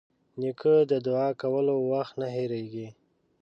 نیکه 0.39 0.73
د 0.91 0.93
دعا 1.07 1.29
کولو 1.41 1.75
وخت 1.93 2.13
نه 2.21 2.27
هېرېږي. 2.35 2.87